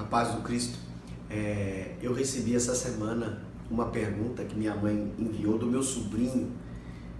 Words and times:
A 0.00 0.04
paz 0.04 0.34
do 0.34 0.40
Cristo. 0.40 0.78
É, 1.28 1.94
eu 2.00 2.14
recebi 2.14 2.56
essa 2.56 2.74
semana 2.74 3.42
uma 3.70 3.90
pergunta 3.90 4.42
que 4.44 4.56
minha 4.56 4.74
mãe 4.74 5.12
enviou 5.18 5.58
do 5.58 5.66
meu 5.66 5.82
sobrinho 5.82 6.50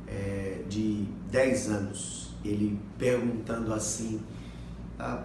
é, 0.07 0.63
de 0.67 1.05
10 1.31 1.69
anos. 1.69 2.31
Ele 2.43 2.81
perguntando 2.99 3.75
assim: 3.75 4.23
ah, 4.99 5.25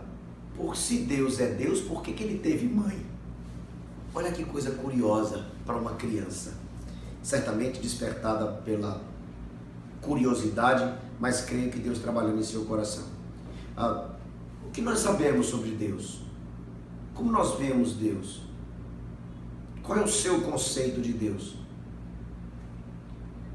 por 0.58 0.76
se 0.76 1.04
Deus 1.04 1.40
é 1.40 1.48
Deus, 1.48 1.80
por 1.80 2.04
que, 2.04 2.12
que 2.12 2.24
ele 2.24 2.40
teve 2.40 2.68
mãe? 2.68 3.06
Olha 4.14 4.34
que 4.34 4.44
coisa 4.44 4.72
curiosa 4.72 5.46
para 5.66 5.78
uma 5.78 5.94
criança. 5.94 6.56
Certamente 7.24 7.80
despertada 7.80 8.52
pela 8.64 9.02
curiosidade, 10.02 10.94
mas 11.22 11.40
creio 11.46 11.72
que 11.72 11.80
Deus 11.80 12.00
trabalhou 12.00 12.38
em 12.38 12.44
seu 12.44 12.66
coração. 12.66 13.06
Ah, 13.78 14.10
o 14.68 14.72
que 14.72 14.82
nós 14.82 15.00
sabemos 15.00 15.46
sobre 15.48 15.72
Deus? 15.72 16.26
Como 17.16 17.32
nós 17.32 17.58
vemos 17.58 17.94
Deus? 17.94 18.42
Qual 19.82 19.98
é 19.98 20.04
o 20.04 20.08
seu 20.08 20.42
conceito 20.42 21.00
de 21.00 21.14
Deus? 21.14 21.56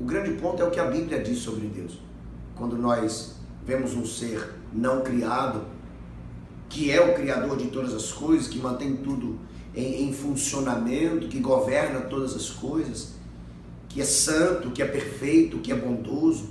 O 0.00 0.05
grande 0.05 0.33
ponto 0.41 0.62
é 0.62 0.64
o 0.66 0.70
que 0.70 0.80
a 0.80 0.86
Bíblia 0.86 1.23
diz 1.23 1.38
sobre 1.38 1.66
Deus. 1.66 1.98
Quando 2.56 2.77
nós 2.77 3.34
vemos 3.66 3.95
um 3.95 4.06
ser 4.06 4.55
não 4.73 5.02
criado, 5.02 5.62
que 6.70 6.91
é 6.91 7.00
o 7.00 7.14
Criador 7.14 7.59
de 7.59 7.66
todas 7.66 7.92
as 7.92 8.10
coisas, 8.10 8.48
que 8.48 8.59
mantém 8.59 8.96
tudo 8.96 9.38
em, 9.74 10.08
em 10.08 10.12
funcionamento, 10.12 11.28
que 11.28 11.38
governa 11.38 12.00
todas 12.00 12.34
as 12.34 12.48
coisas, 12.48 13.14
que 13.91 14.00
é 14.00 14.05
santo, 14.05 14.70
que 14.70 14.80
é 14.80 14.86
perfeito, 14.86 15.58
que 15.58 15.70
é 15.70 15.74
bondoso, 15.74 16.48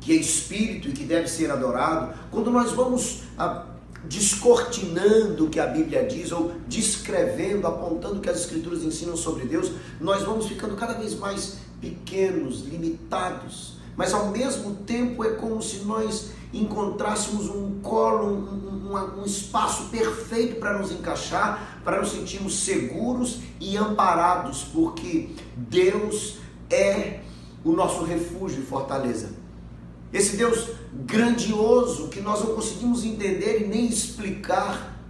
que 0.00 0.10
é 0.10 0.16
espírito 0.16 0.88
e 0.88 0.92
que 0.92 1.04
deve 1.04 1.28
ser 1.28 1.50
adorado, 1.52 2.14
quando 2.30 2.50
nós 2.50 2.72
vamos 2.72 3.22
a, 3.38 3.66
descortinando 4.04 5.46
o 5.46 5.50
que 5.50 5.60
a 5.60 5.66
Bíblia 5.66 6.04
diz 6.04 6.32
ou 6.32 6.52
descrevendo, 6.66 7.66
apontando 7.66 8.16
o 8.16 8.20
que 8.20 8.30
as 8.30 8.40
Escrituras 8.40 8.82
ensinam 8.82 9.16
sobre 9.16 9.46
Deus, 9.46 9.72
nós 10.00 10.22
vamos 10.22 10.46
ficando 10.46 10.76
cada 10.76 10.94
vez 10.94 11.14
mais 11.14 11.58
pequenos, 11.80 12.64
limitados. 12.66 13.78
Mas 13.96 14.12
ao 14.12 14.28
mesmo 14.28 14.74
tempo 14.76 15.24
é 15.24 15.32
como 15.32 15.62
se 15.62 15.78
nós 15.84 16.30
encontrássemos 16.52 17.48
um 17.48 17.80
colo, 17.80 18.26
um, 18.26 18.92
um, 18.92 19.20
um 19.20 19.24
espaço 19.24 19.88
perfeito 19.88 20.58
para 20.58 20.78
nos 20.78 20.90
encaixar, 20.90 21.80
para 21.84 22.00
nos 22.00 22.10
sentirmos 22.10 22.60
seguros 22.60 23.40
e 23.60 23.76
amparados, 23.76 24.64
porque 24.64 25.30
Deus 25.56 26.38
é 26.70 27.20
o 27.64 27.72
nosso 27.72 28.02
refúgio 28.04 28.62
e 28.62 28.66
fortaleza. 28.66 29.41
Esse 30.12 30.36
Deus 30.36 30.68
grandioso 31.06 32.08
que 32.08 32.20
nós 32.20 32.40
não 32.40 32.54
conseguimos 32.54 33.02
entender 33.04 33.62
e 33.62 33.66
nem 33.66 33.86
explicar, 33.86 35.00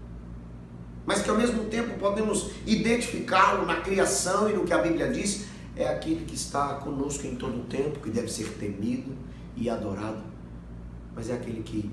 mas 1.05 1.23
que 1.23 1.29
ao 1.29 1.37
mesmo 1.37 1.65
tempo 1.65 1.99
podemos 1.99 2.51
identificá-lo 2.65 3.67
na 3.67 3.81
criação 3.81 4.49
e 4.49 4.53
no 4.53 4.65
que 4.65 4.73
a 4.73 4.79
Bíblia 4.79 5.11
diz, 5.11 5.47
é 5.75 5.89
aquele 5.89 6.25
que 6.25 6.37
está 6.37 6.75
conosco 6.75 7.27
em 7.27 7.35
todo 7.35 7.63
o 7.63 7.65
tempo, 7.65 7.99
que 7.99 8.11
deve 8.11 8.29
ser 8.29 8.49
temido 8.51 9.13
e 9.57 9.69
adorado, 9.69 10.23
mas 11.17 11.29
é 11.29 11.35
aquele 11.35 11.63
que 11.63 11.91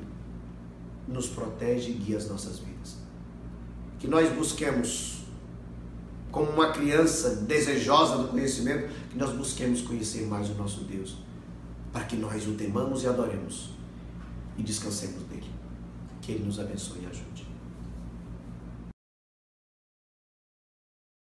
nos 1.07 1.27
protege 1.27 1.89
e 1.89 1.93
guia 1.93 2.17
as 2.17 2.29
nossas 2.29 2.59
vidas. 2.59 2.97
Que 3.97 4.07
nós 4.07 4.31
busquemos, 4.31 5.23
como 6.31 6.51
uma 6.51 6.71
criança 6.71 7.37
desejosa 7.37 8.17
do 8.19 8.27
conhecimento, 8.27 8.89
que 9.09 9.17
nós 9.17 9.31
busquemos 9.31 9.81
conhecer 9.81 10.27
mais 10.27 10.47
o 10.51 10.53
nosso 10.53 10.81
Deus 10.81 11.17
para 11.91 12.05
que 12.05 12.15
nós 12.15 12.47
o 12.47 12.53
temamos 12.53 13.03
e 13.03 13.07
adoremos 13.07 13.71
e 14.57 14.63
descansemos 14.63 15.27
nele. 15.29 15.49
Que 16.21 16.33
ele 16.33 16.45
nos 16.45 16.59
abençoe 16.59 17.01
e 17.03 17.05
ajude. 17.05 17.48